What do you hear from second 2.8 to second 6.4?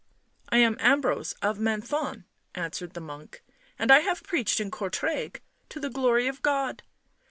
the monk." And I have preached in Courtrai. To the glory